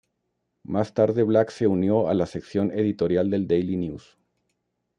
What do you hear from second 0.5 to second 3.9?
Más tarde Black se unió a la sección editorial del "Daily